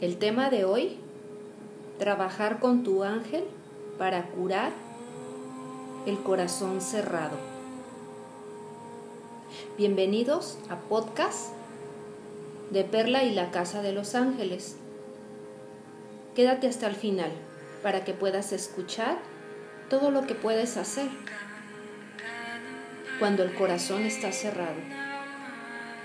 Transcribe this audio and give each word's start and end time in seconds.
El 0.00 0.16
tema 0.16 0.48
de 0.48 0.64
hoy, 0.64 0.96
trabajar 1.98 2.58
con 2.58 2.84
tu 2.84 3.04
ángel 3.04 3.44
para 3.98 4.28
curar 4.28 4.72
el 6.06 6.18
corazón 6.22 6.80
cerrado. 6.80 7.36
Bienvenidos 9.76 10.58
a 10.70 10.76
podcast 10.76 11.50
de 12.70 12.82
Perla 12.82 13.24
y 13.24 13.34
la 13.34 13.50
Casa 13.50 13.82
de 13.82 13.92
los 13.92 14.14
Ángeles. 14.14 14.76
Quédate 16.34 16.66
hasta 16.66 16.86
el 16.86 16.96
final 16.96 17.32
para 17.82 18.02
que 18.02 18.14
puedas 18.14 18.52
escuchar 18.52 19.18
todo 19.90 20.10
lo 20.10 20.26
que 20.26 20.34
puedes 20.34 20.78
hacer 20.78 21.10
cuando 23.18 23.42
el 23.42 23.52
corazón 23.52 24.04
está 24.04 24.32
cerrado 24.32 24.80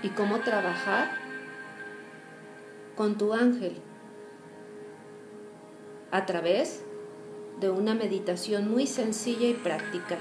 y 0.02 0.10
cómo 0.10 0.40
trabajar 0.40 1.25
con 2.96 3.18
tu 3.18 3.32
ángel 3.34 3.76
a 6.10 6.24
través 6.26 6.82
de 7.60 7.70
una 7.70 7.94
meditación 7.94 8.70
muy 8.70 8.86
sencilla 8.86 9.46
y 9.48 9.54
práctica. 9.54 10.18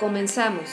Comenzamos. 0.00 0.68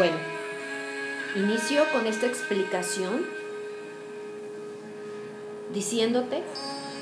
Bueno, 0.00 0.16
inicio 1.36 1.84
con 1.92 2.06
esta 2.06 2.24
explicación 2.24 3.26
diciéndote 5.74 6.42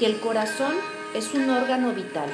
que 0.01 0.07
el 0.07 0.19
corazón 0.19 0.75
es 1.15 1.33
un 1.33 1.49
órgano 1.49 1.93
vital 1.93 2.29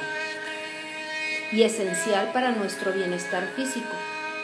y 1.51 1.61
esencial 1.61 2.31
para 2.31 2.49
nuestro 2.53 2.93
bienestar 2.93 3.47
físico, 3.55 3.93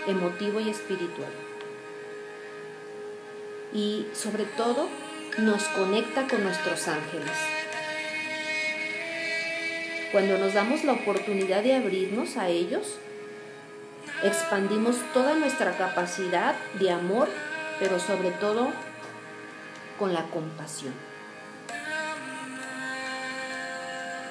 emotivo 0.05 0.59
y 0.59 0.69
espiritual. 0.69 1.31
Y 3.73 4.06
sobre 4.13 4.44
todo 4.44 4.89
nos 5.39 5.63
conecta 5.69 6.28
con 6.28 6.44
nuestros 6.44 6.88
ángeles. 6.88 7.31
Cuando 10.11 10.38
nos 10.38 10.53
damos 10.53 10.83
la 10.83 10.94
oportunidad 10.94 11.63
de 11.63 11.73
abrirnos 11.73 12.38
a 12.38 12.47
ellos, 12.47 13.00
expandimos 14.23 14.97
toda 15.14 15.36
nuestra 15.36 15.77
capacidad 15.77 16.56
de 16.79 16.91
amor, 16.91 17.29
pero 17.79 18.00
sobre 18.00 18.31
todo 18.31 18.69
con 19.97 20.13
la 20.13 20.23
compasión. 20.25 20.94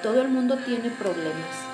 Todo 0.03 0.21
el 0.21 0.29
mundo 0.29 0.57
tiene 0.57 0.89
problemas. 0.89 1.71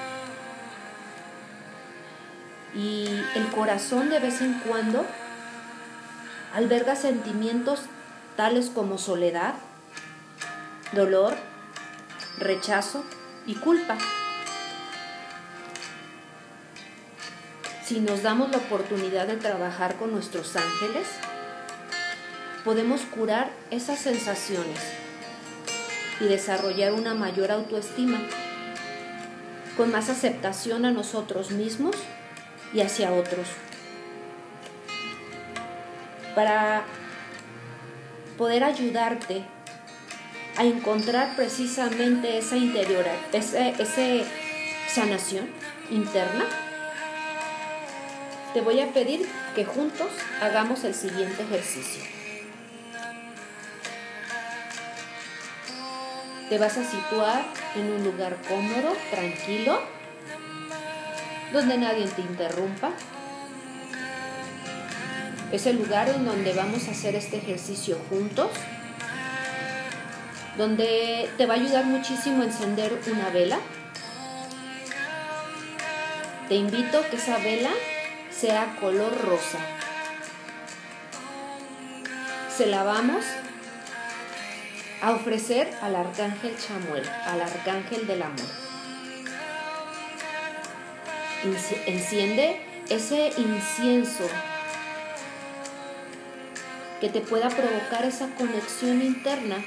Y 2.75 3.07
el 3.35 3.47
corazón 3.47 4.09
de 4.09 4.19
vez 4.19 4.41
en 4.41 4.59
cuando 4.59 5.05
alberga 6.53 6.95
sentimientos 6.95 7.81
tales 8.35 8.69
como 8.69 8.97
soledad, 8.97 9.55
dolor, 10.93 11.35
rechazo 12.39 13.03
y 13.45 13.55
culpa. 13.55 13.97
Si 17.87 18.01
nos 18.01 18.21
damos 18.21 18.51
la 18.51 18.57
oportunidad 18.57 19.27
de 19.27 19.37
trabajar 19.37 19.95
con 19.95 20.11
nuestros 20.11 20.57
ángeles, 20.57 21.07
podemos 22.65 22.99
curar 23.03 23.49
esas 23.71 23.97
sensaciones 23.97 24.77
y 26.19 26.25
desarrollar 26.25 26.91
una 26.91 27.13
mayor 27.13 27.49
autoestima, 27.49 28.19
con 29.77 29.89
más 29.89 30.09
aceptación 30.09 30.83
a 30.83 30.91
nosotros 30.91 31.51
mismos 31.51 31.95
y 32.73 32.81
hacia 32.81 33.13
otros. 33.13 33.47
Para 36.35 36.83
poder 38.37 38.65
ayudarte 38.65 39.45
a 40.57 40.65
encontrar 40.65 41.37
precisamente 41.37 42.37
esa 42.37 42.57
interior, 42.57 43.05
esa, 43.31 43.73
sanación 44.89 45.47
interna, 45.89 46.66
te 48.57 48.63
voy 48.63 48.79
a 48.79 48.91
pedir 48.91 49.29
que 49.53 49.65
juntos 49.65 50.07
hagamos 50.41 50.83
el 50.83 50.95
siguiente 50.95 51.43
ejercicio. 51.43 52.01
Te 56.49 56.57
vas 56.57 56.75
a 56.75 56.83
situar 56.83 57.45
en 57.75 57.91
un 57.91 58.03
lugar 58.03 58.35
cómodo, 58.49 58.97
tranquilo, 59.11 59.79
donde 61.53 61.77
nadie 61.77 62.07
te 62.07 62.21
interrumpa. 62.21 62.89
Es 65.51 65.67
el 65.67 65.77
lugar 65.77 66.09
en 66.09 66.25
donde 66.25 66.51
vamos 66.53 66.87
a 66.87 66.91
hacer 66.93 67.13
este 67.13 67.37
ejercicio 67.37 67.99
juntos, 68.09 68.49
donde 70.57 71.29
te 71.37 71.45
va 71.45 71.53
a 71.53 71.57
ayudar 71.57 71.85
muchísimo 71.85 72.41
encender 72.41 72.99
una 73.05 73.29
vela. 73.29 73.59
Te 76.49 76.55
invito 76.55 76.97
a 76.97 77.03
que 77.03 77.17
esa 77.17 77.37
vela 77.37 77.69
sea 78.39 78.75
color 78.79 79.19
rosa. 79.25 79.59
Se 82.55 82.67
la 82.67 82.83
vamos 82.83 83.25
a 85.01 85.11
ofrecer 85.11 85.71
al 85.81 85.95
arcángel 85.95 86.55
Chamuel, 86.57 87.07
al 87.25 87.41
arcángel 87.41 88.05
del 88.05 88.21
amor. 88.21 88.45
Enciende 91.85 92.61
ese 92.89 93.33
incienso 93.37 94.27
que 96.99 97.09
te 97.09 97.21
pueda 97.21 97.49
provocar 97.49 98.05
esa 98.05 98.27
conexión 98.35 99.01
interna. 99.01 99.63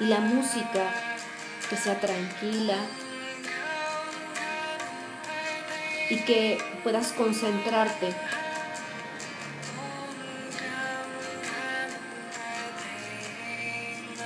Y 0.00 0.04
la 0.06 0.20
música 0.20 0.90
que 1.70 1.76
sea 1.76 1.98
tranquila, 2.00 2.76
y 6.10 6.16
que 6.18 6.58
puedas 6.82 7.12
concentrarte. 7.12 8.12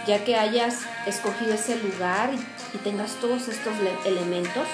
Ya 0.07 0.25
que 0.25 0.37
hayas 0.37 0.81
escogido 1.07 1.55
ese 1.55 1.77
lugar 1.77 2.31
y 2.75 2.79
tengas 2.79 3.13
todos 3.17 3.49
estos 3.49 3.75
elementos, 4.05 4.67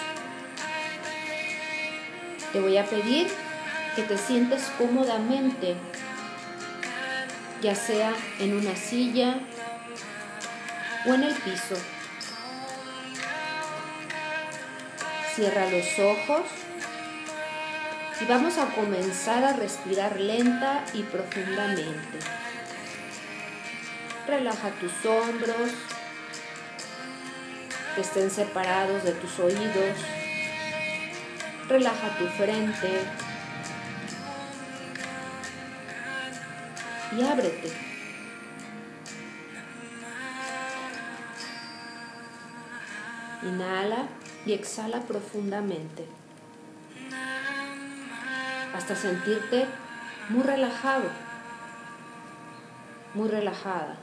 te 2.52 2.60
voy 2.60 2.76
a 2.78 2.84
pedir 2.86 3.28
que 3.94 4.02
te 4.02 4.16
sientes 4.16 4.70
cómodamente, 4.78 5.74
ya 7.60 7.74
sea 7.74 8.14
en 8.38 8.56
una 8.56 8.76
silla 8.76 9.40
o 11.06 11.14
en 11.14 11.24
el 11.24 11.34
piso. 11.34 11.76
Cierra 15.34 15.66
los 15.70 15.98
ojos 15.98 16.46
y 18.20 18.24
vamos 18.24 18.56
a 18.56 18.66
comenzar 18.74 19.44
a 19.44 19.52
respirar 19.52 20.18
lenta 20.18 20.84
y 20.94 21.02
profundamente. 21.02 22.18
Relaja 24.26 24.70
tus 24.80 25.04
hombros, 25.04 25.70
que 27.94 28.00
estén 28.00 28.30
separados 28.30 29.04
de 29.04 29.12
tus 29.12 29.38
oídos. 29.38 29.98
Relaja 31.68 32.16
tu 32.18 32.26
frente 32.28 33.02
y 37.16 37.22
ábrete. 37.22 37.72
Inhala 43.42 44.08
y 44.46 44.54
exhala 44.54 45.00
profundamente 45.02 46.06
hasta 48.76 48.94
sentirte 48.94 49.66
muy 50.28 50.42
relajado, 50.42 51.04
muy 53.14 53.28
relajada. 53.28 53.96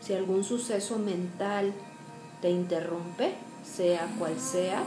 Si 0.00 0.12
algún 0.12 0.44
suceso 0.44 0.98
mental 0.98 1.72
te 2.42 2.50
interrumpe, 2.50 3.34
sea 3.64 4.06
cual 4.18 4.38
sea, 4.38 4.82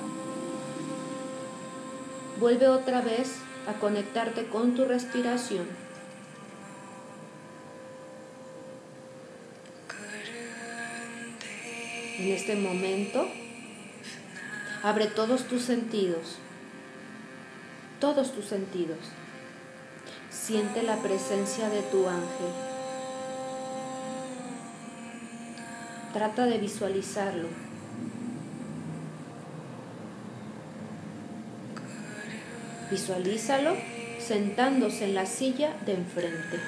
Vuelve 2.39 2.67
otra 2.67 3.01
vez 3.01 3.39
a 3.67 3.73
conectarte 3.79 4.45
con 4.45 4.75
tu 4.75 4.85
respiración. 4.85 5.65
En 12.19 12.31
este 12.31 12.55
momento, 12.55 13.27
abre 14.87 15.07
todos 15.07 15.49
tus 15.49 15.63
sentidos, 15.63 16.37
todos 17.99 18.31
tus 18.31 18.45
sentidos. 18.45 18.99
Siente 20.29 20.81
la 20.81 20.95
presencia 20.95 21.67
de 21.67 21.81
tu 21.81 22.07
ángel. 22.07 22.53
Trata 26.13 26.45
de 26.45 26.57
visualizarlo. 26.57 27.49
Visualízalo 32.89 33.75
sentándose 34.25 35.03
en 35.03 35.15
la 35.15 35.25
silla 35.25 35.75
de 35.85 35.95
enfrente. 35.95 36.59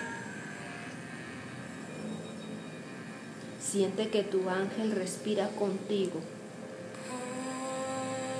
Siente 3.62 4.10
que 4.10 4.24
tu 4.24 4.50
ángel 4.50 4.92
respira 4.92 5.48
contigo. 5.52 6.20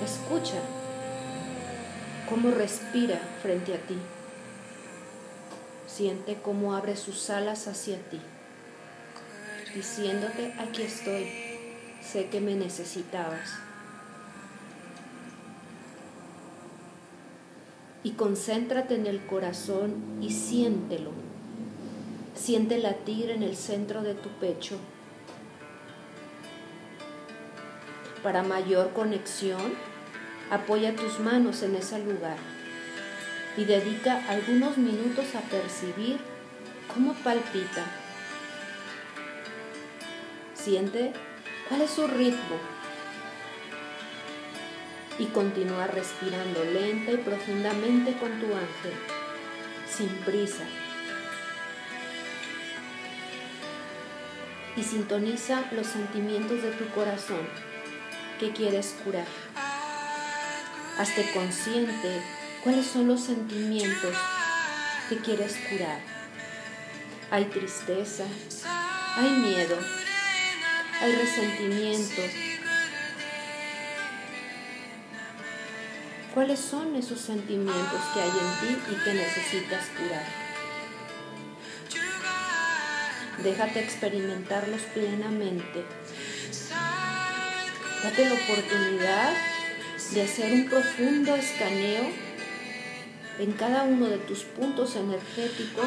Escucha 0.04 0.60
cómo 2.28 2.50
respira 2.50 3.20
frente 3.42 3.74
a 3.74 3.78
ti. 3.78 3.96
Siente 5.86 6.38
cómo 6.42 6.74
abre 6.74 6.96
sus 6.96 7.30
alas 7.30 7.66
hacia 7.66 7.98
ti, 7.98 8.20
diciéndote, 9.74 10.54
aquí 10.58 10.82
estoy, 10.82 11.28
sé 12.00 12.28
que 12.28 12.40
me 12.40 12.54
necesitabas. 12.54 13.50
y 18.02 18.12
concéntrate 18.12 18.94
en 18.94 19.06
el 19.06 19.24
corazón 19.26 19.96
y 20.20 20.30
siéntelo. 20.30 21.10
Siente 22.34 22.78
latir 22.78 23.30
en 23.30 23.42
el 23.42 23.56
centro 23.56 24.02
de 24.02 24.14
tu 24.14 24.30
pecho. 24.40 24.76
Para 28.22 28.42
mayor 28.42 28.92
conexión, 28.92 29.60
apoya 30.50 30.94
tus 30.96 31.20
manos 31.20 31.62
en 31.62 31.76
ese 31.76 31.98
lugar 32.00 32.36
y 33.56 33.64
dedica 33.64 34.22
algunos 34.28 34.76
minutos 34.76 35.34
a 35.34 35.40
percibir 35.40 36.18
cómo 36.92 37.14
palpita. 37.14 37.84
Siente 40.54 41.12
cuál 41.68 41.82
es 41.82 41.90
su 41.90 42.06
ritmo 42.06 42.56
y 45.18 45.26
continúa 45.26 45.86
respirando 45.86 46.64
lenta 46.64 47.12
y 47.12 47.16
profundamente 47.18 48.14
con 48.14 48.40
tu 48.40 48.46
ángel, 48.46 48.94
sin 49.88 50.08
prisa. 50.24 50.64
Y 54.76 54.82
sintoniza 54.82 55.64
los 55.72 55.86
sentimientos 55.86 56.62
de 56.62 56.70
tu 56.70 56.88
corazón 56.90 57.46
que 58.38 58.52
quieres 58.52 58.96
curar. 59.04 59.26
Hazte 61.00 61.32
consciente 61.32 62.20
cuáles 62.62 62.86
son 62.86 63.08
los 63.08 63.22
sentimientos 63.22 64.14
que 65.08 65.16
quieres 65.16 65.56
curar. 65.70 65.98
Hay 67.30 67.46
tristeza, 67.46 68.24
hay 69.16 69.30
miedo, 69.30 69.78
hay 71.00 71.12
resentimiento, 71.16 72.20
¿Cuáles 76.34 76.60
son 76.60 76.94
esos 76.96 77.18
sentimientos 77.18 78.00
que 78.12 78.20
hay 78.20 78.28
en 78.28 78.60
ti 78.60 78.78
y 78.92 79.04
que 79.04 79.14
necesitas 79.14 79.86
curar? 79.96 80.26
Déjate 83.42 83.80
experimentarlos 83.80 84.82
plenamente. 84.94 85.82
Date 88.04 88.26
la 88.26 88.34
oportunidad 88.34 89.49
de 90.12 90.22
hacer 90.22 90.52
un 90.52 90.68
profundo 90.68 91.36
escaneo 91.36 92.02
en 93.38 93.52
cada 93.52 93.84
uno 93.84 94.06
de 94.06 94.18
tus 94.18 94.40
puntos 94.42 94.96
energéticos 94.96 95.86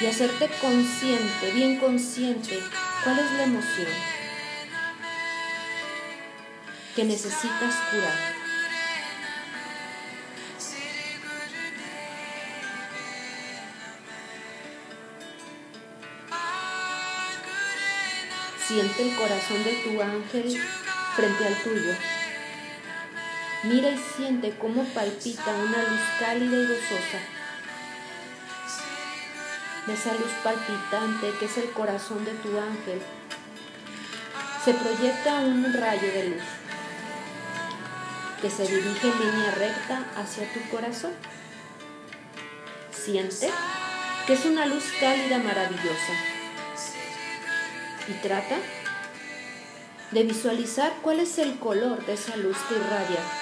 y 0.00 0.06
hacerte 0.06 0.48
consciente, 0.60 1.50
bien 1.54 1.78
consciente, 1.78 2.58
cuál 3.04 3.18
es 3.18 3.32
la 3.32 3.44
emoción 3.44 3.88
que 6.94 7.04
necesitas 7.04 7.74
curar. 7.90 8.32
Siente 18.66 19.02
el 19.02 19.16
corazón 19.16 19.64
de 19.64 19.72
tu 19.84 20.02
ángel 20.02 20.62
frente 21.16 21.46
al 21.46 21.54
tuyo. 21.62 21.94
Mira 23.64 23.90
y 23.90 23.98
siente 23.98 24.56
cómo 24.58 24.82
palpita 24.86 25.50
una 25.54 25.82
luz 25.84 26.00
cálida 26.18 26.56
y 26.56 26.66
gozosa. 26.66 27.18
De 29.86 29.94
esa 29.94 30.12
luz 30.14 30.32
palpitante 30.42 31.30
que 31.38 31.44
es 31.44 31.58
el 31.58 31.70
corazón 31.70 32.24
de 32.24 32.32
tu 32.32 32.58
ángel, 32.58 33.00
se 34.64 34.74
proyecta 34.74 35.40
un 35.40 35.72
rayo 35.74 36.12
de 36.12 36.28
luz 36.30 36.42
que 38.40 38.50
se 38.50 38.62
dirige 38.64 39.08
en 39.08 39.18
línea 39.20 39.50
recta 39.52 40.06
hacia 40.16 40.52
tu 40.52 40.68
corazón. 40.68 41.12
Siente 42.90 43.48
que 44.26 44.32
es 44.32 44.44
una 44.44 44.66
luz 44.66 44.84
cálida 44.98 45.38
maravillosa 45.38 46.12
y 48.08 48.12
trata 48.14 48.56
de 50.10 50.22
visualizar 50.24 50.92
cuál 51.00 51.20
es 51.20 51.38
el 51.38 51.60
color 51.60 52.04
de 52.04 52.14
esa 52.14 52.36
luz 52.36 52.56
que 52.68 52.74
irradia. 52.74 53.41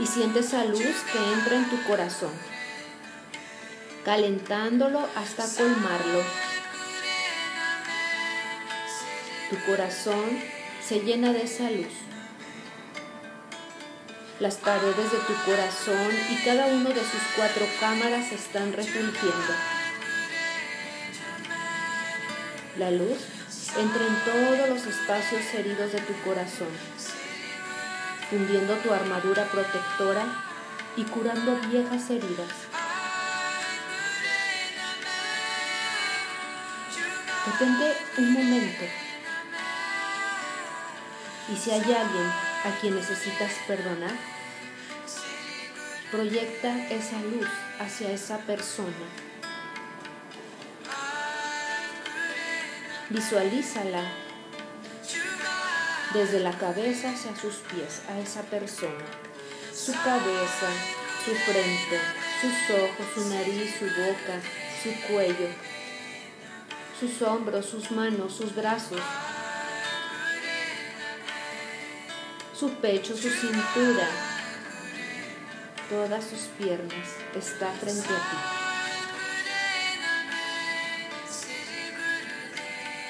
Y 0.00 0.06
siente 0.06 0.40
esa 0.40 0.64
luz 0.64 0.96
que 1.12 1.32
entra 1.32 1.56
en 1.56 1.68
tu 1.68 1.82
corazón, 1.84 2.32
calentándolo 4.04 5.06
hasta 5.14 5.46
colmarlo. 5.56 6.22
Tu 9.50 9.56
corazón 9.66 10.40
se 10.82 11.00
llena 11.00 11.32
de 11.32 11.42
esa 11.42 11.70
luz. 11.70 11.92
Las 14.40 14.54
paredes 14.54 15.12
de 15.12 15.18
tu 15.18 15.34
corazón 15.44 16.10
y 16.30 16.36
cada 16.44 16.66
uno 16.66 16.88
de 16.88 17.00
sus 17.00 17.20
cuatro 17.36 17.66
cámaras 17.78 18.32
están 18.32 18.72
refulgiendo. 18.72 19.54
La 22.78 22.90
luz 22.90 23.18
entra 23.76 24.06
en 24.06 24.24
todos 24.24 24.68
los 24.70 24.86
espacios 24.86 25.42
heridos 25.52 25.92
de 25.92 26.00
tu 26.00 26.14
corazón, 26.24 26.68
fundiendo 28.30 28.74
tu 28.76 28.92
armadura 28.92 29.44
protectora 29.46 30.24
y 30.96 31.04
curando 31.04 31.56
viejas 31.68 32.08
heridas. 32.08 32.48
Detente 37.46 37.96
un 38.18 38.32
momento 38.32 38.84
y 41.52 41.56
si 41.56 41.70
hay 41.72 41.80
alguien 41.80 42.30
a 42.64 42.80
quien 42.80 42.94
necesitas 42.94 43.52
perdonar, 43.66 44.14
proyecta 46.12 46.86
esa 46.88 47.20
luz 47.20 47.48
hacia 47.80 48.12
esa 48.12 48.38
persona 48.38 49.06
Visualízala 53.10 54.04
desde 56.14 56.40
la 56.40 56.52
cabeza 56.52 57.10
hacia 57.10 57.36
sus 57.36 57.56
pies 57.56 58.02
a 58.08 58.18
esa 58.18 58.42
persona. 58.42 59.04
Su 59.72 59.92
cabeza, 59.92 60.68
su 61.24 61.34
frente, 61.34 62.00
sus 62.40 62.76
ojos, 62.76 63.06
su 63.14 63.28
nariz, 63.28 63.74
su 63.78 63.84
boca, 63.84 64.40
su 64.82 65.12
cuello, 65.12 65.48
sus 66.98 67.22
hombros, 67.22 67.66
sus 67.66 67.90
manos, 67.92 68.34
sus 68.34 68.54
brazos, 68.54 69.00
su 72.58 72.70
pecho, 72.74 73.16
su 73.16 73.30
cintura, 73.30 74.08
todas 75.88 76.24
sus 76.24 76.40
piernas 76.58 77.08
está 77.34 77.70
frente 77.72 78.08
a 78.08 78.30
ti. 78.30 78.36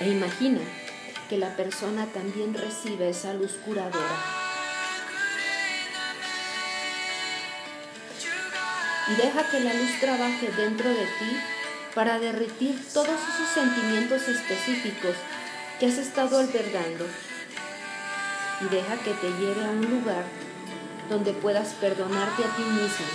E 0.01 0.09
imagina 0.09 0.61
que 1.31 1.39
la 1.39 1.55
persona 1.55 2.07
también 2.07 2.55
recibe 2.55 3.09
esa 3.09 3.33
luz 3.35 3.53
curadora. 3.65 4.17
Y 9.07 9.15
deja 9.15 9.49
que 9.49 9.61
la 9.61 9.73
luz 9.75 10.01
trabaje 10.01 10.51
dentro 10.57 10.89
de 10.89 11.05
ti 11.05 11.41
para 11.95 12.19
derretir 12.19 12.85
todos 12.93 13.09
esos 13.09 13.49
sentimientos 13.55 14.27
específicos 14.27 15.15
que 15.79 15.87
has 15.87 15.99
estado 15.99 16.41
albergando. 16.41 17.07
Y 18.63 18.65
deja 18.65 18.97
que 18.97 19.13
te 19.13 19.29
lleve 19.39 19.65
a 19.65 19.71
un 19.71 19.89
lugar 19.89 20.25
donde 21.09 21.33
puedas 21.33 21.75
perdonarte 21.75 22.45
a 22.45 22.57
ti 22.57 22.63
mismo 22.63 23.07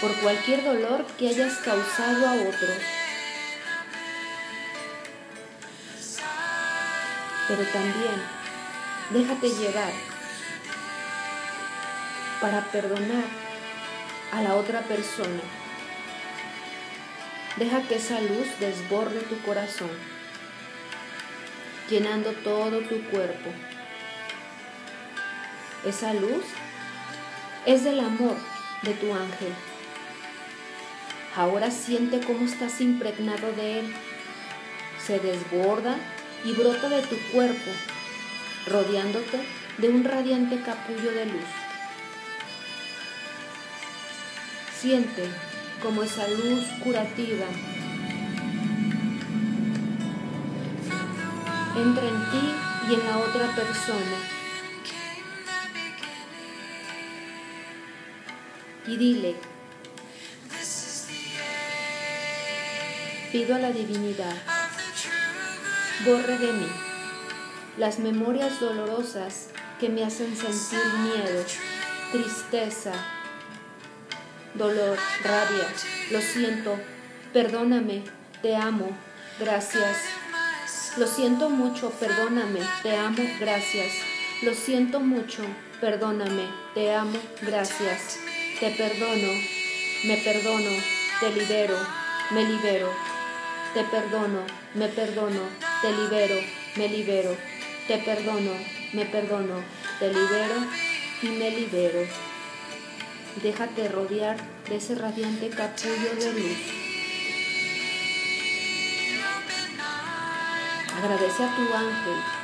por 0.00 0.14
cualquier 0.16 0.64
dolor 0.64 1.04
que 1.18 1.28
hayas 1.28 1.58
causado 1.58 2.26
a 2.26 2.32
otros. 2.32 3.01
Pero 7.48 7.64
también 7.64 8.22
déjate 9.10 9.50
llevar 9.50 9.92
para 12.40 12.64
perdonar 12.72 13.24
a 14.32 14.42
la 14.42 14.54
otra 14.54 14.80
persona. 14.82 15.42
Deja 17.56 17.82
que 17.82 17.96
esa 17.96 18.20
luz 18.20 18.48
desborde 18.58 19.20
tu 19.20 19.40
corazón, 19.42 19.90
llenando 21.88 22.32
todo 22.32 22.80
tu 22.80 23.02
cuerpo. 23.10 23.50
Esa 25.84 26.14
luz 26.14 26.44
es 27.66 27.84
del 27.84 28.00
amor 28.00 28.36
de 28.82 28.94
tu 28.94 29.12
ángel. 29.12 29.52
Ahora 31.36 31.70
siente 31.70 32.20
cómo 32.20 32.46
estás 32.46 32.80
impregnado 32.80 33.52
de 33.52 33.80
él. 33.80 33.94
Se 35.04 35.18
desborda 35.18 35.96
y 36.44 36.52
brota 36.52 36.88
de 36.88 37.02
tu 37.02 37.16
cuerpo, 37.32 37.70
rodeándote 38.66 39.40
de 39.78 39.88
un 39.88 40.04
radiante 40.04 40.60
capullo 40.60 41.12
de 41.12 41.26
luz. 41.26 41.50
Siente 44.80 45.24
como 45.80 46.02
esa 46.02 46.26
luz 46.28 46.64
curativa 46.82 47.46
entra 51.76 52.06
en 52.06 52.30
ti 52.30 52.54
y 52.90 52.94
en 52.94 53.04
la 53.04 53.18
otra 53.18 53.54
persona. 53.54 54.18
Y 58.86 58.96
dile, 58.96 59.36
pido 63.30 63.54
a 63.54 63.58
la 63.58 63.70
divinidad, 63.70 64.34
borre 66.04 66.38
de 66.38 66.52
mí 66.52 66.68
las 67.78 67.98
memorias 67.98 68.60
dolorosas 68.60 69.48
que 69.80 69.88
me 69.88 70.04
hacen 70.04 70.36
sentir 70.36 70.84
miedo, 71.00 71.44
tristeza, 72.12 72.92
dolor, 74.54 74.98
rabia. 75.24 75.68
Lo 76.10 76.20
siento, 76.20 76.78
perdóname, 77.32 78.04
te 78.42 78.56
amo, 78.56 78.90
gracias. 79.40 79.96
Lo 80.98 81.06
siento 81.06 81.48
mucho, 81.48 81.90
perdóname, 81.90 82.60
te 82.82 82.94
amo, 82.96 83.24
gracias. 83.40 83.92
Lo 84.42 84.54
siento 84.54 85.00
mucho, 85.00 85.42
perdóname, 85.80 86.46
te 86.74 86.92
amo, 86.94 87.18
gracias. 87.40 88.18
Te 88.60 88.70
perdono, 88.70 89.32
me 90.04 90.16
perdono, 90.18 90.70
te 91.20 91.30
libero, 91.30 91.76
me 92.30 92.44
libero. 92.44 92.92
Te 93.72 93.82
perdono, 93.84 94.44
me 94.74 94.88
perdono, 94.88 95.40
te 95.82 95.92
libero, 95.92 96.40
me 96.76 96.88
libero. 96.88 97.36
Te 97.86 97.98
perdono, 97.98 98.52
me 98.92 99.04
perdono, 99.06 99.62
te 99.98 100.08
libero 100.08 100.54
y 101.22 101.26
me 101.26 101.50
libero. 101.50 102.06
Déjate 103.42 103.88
rodear 103.88 104.36
de 104.68 104.76
ese 104.76 104.94
radiante 104.94 105.48
capullo 105.50 106.14
de 106.18 106.32
luz. 106.32 106.58
Agradece 110.96 111.42
a 111.42 111.56
tu 111.56 111.74
ángel 111.74 112.42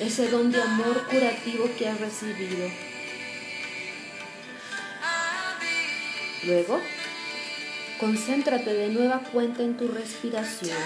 ese 0.00 0.28
don 0.28 0.50
de 0.50 0.60
amor 0.60 1.06
curativo 1.06 1.68
que 1.78 1.88
has 1.88 2.00
recibido. 2.00 2.68
Luego, 6.44 6.80
concéntrate 7.98 8.72
de 8.72 8.88
nueva 8.88 9.20
cuenta 9.32 9.62
en 9.62 9.76
tu 9.76 9.88
respiración. 9.88 10.76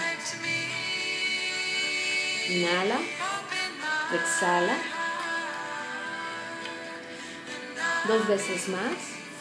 Inhala, 2.47 2.99
exhala. 4.13 4.77
Dos 8.07 8.27
veces 8.27 8.69
más. 8.69 8.93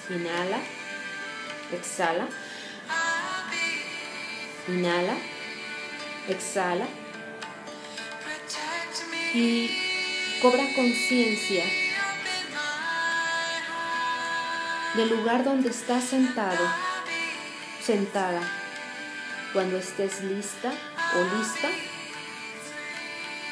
Inhala, 0.09 0.59
exhala. 1.71 2.27
Inhala, 4.69 5.17
exhala. 6.29 6.87
Y 9.35 10.39
cobra 10.41 10.65
conciencia 10.75 11.65
del 14.95 15.11
lugar 15.11 15.45
donde 15.45 15.69
estás 15.69 16.05
sentado, 16.05 16.67
sentada. 17.83 18.41
Cuando 19.53 19.77
estés 19.77 20.23
lista 20.23 20.73
o 21.15 21.37
lista, 21.37 21.69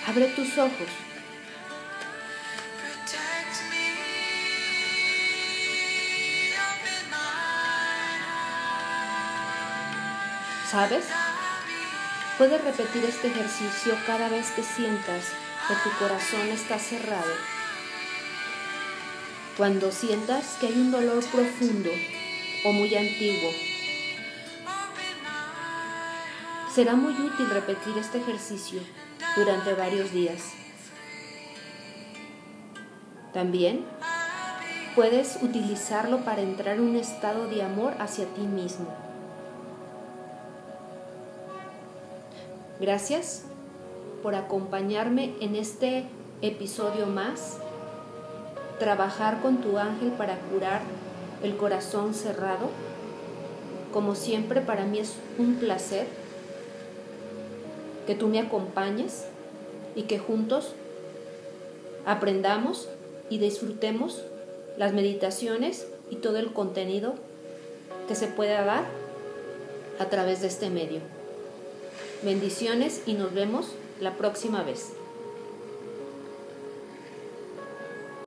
abre 0.06 0.26
tus 0.28 0.58
ojos. 0.58 0.88
¿Sabes? 10.70 11.04
Puedes 12.38 12.64
repetir 12.64 13.04
este 13.04 13.28
ejercicio 13.28 13.94
cada 14.06 14.28
vez 14.28 14.50
que 14.52 14.62
sientas 14.62 15.26
que 15.68 15.74
tu 15.74 15.96
corazón 15.98 16.48
está 16.48 16.78
cerrado. 16.78 17.32
Cuando 19.56 19.92
sientas 19.92 20.56
que 20.58 20.68
hay 20.68 20.72
un 20.72 20.90
dolor 20.90 21.22
profundo 21.26 21.90
o 22.64 22.72
muy 22.72 22.94
antiguo. 22.96 23.50
Será 26.74 26.94
muy 26.94 27.12
útil 27.12 27.50
repetir 27.50 27.98
este 27.98 28.18
ejercicio 28.18 28.80
durante 29.36 29.74
varios 29.74 30.12
días. 30.12 30.52
También 33.32 33.84
puedes 34.94 35.38
utilizarlo 35.42 36.18
para 36.18 36.42
entrar 36.42 36.76
en 36.76 36.82
un 36.82 36.96
estado 36.96 37.46
de 37.46 37.62
amor 37.62 37.94
hacia 37.98 38.26
ti 38.26 38.42
mismo. 38.42 38.88
Gracias 42.78 43.44
por 44.22 44.34
acompañarme 44.34 45.34
en 45.40 45.56
este 45.56 46.04
episodio 46.42 47.06
más. 47.06 47.58
Trabajar 48.78 49.40
con 49.40 49.58
tu 49.58 49.78
ángel 49.78 50.10
para 50.10 50.36
curar 50.36 50.82
el 51.42 51.56
corazón 51.56 52.14
cerrado. 52.14 52.70
Como 53.92 54.14
siempre, 54.14 54.60
para 54.60 54.84
mí 54.84 54.98
es 54.98 55.14
un 55.38 55.56
placer 55.56 56.06
que 58.06 58.14
tú 58.14 58.28
me 58.28 58.40
acompañes 58.40 59.24
y 59.94 60.02
que 60.02 60.18
juntos 60.18 60.72
aprendamos 62.06 62.88
y 63.30 63.38
disfrutemos 63.38 64.22
las 64.76 64.92
meditaciones 64.92 65.86
y 66.10 66.16
todo 66.16 66.38
el 66.38 66.52
contenido 66.52 67.14
que 68.08 68.14
se 68.14 68.26
pueda 68.26 68.64
dar 68.64 68.84
a 69.98 70.06
través 70.06 70.40
de 70.40 70.48
este 70.48 70.70
medio. 70.70 71.00
Bendiciones 72.22 73.02
y 73.06 73.14
nos 73.14 73.32
vemos 73.32 73.68
la 74.00 74.16
próxima 74.16 74.62
vez. 74.62 74.92